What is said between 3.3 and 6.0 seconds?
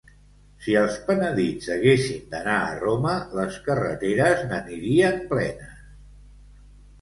les carreteres n'anirien plenes.